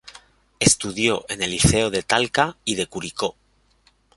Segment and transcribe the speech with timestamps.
[0.59, 3.35] Estudió en el Liceo de Talca y de Curicó.